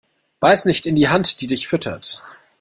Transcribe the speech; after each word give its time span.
Beiß 0.39 0.65
nicht 0.65 0.87
in 0.87 0.95
die 0.95 1.09
Hand, 1.09 1.41
die 1.41 1.45
dich 1.45 1.67
füttert. 1.67 2.23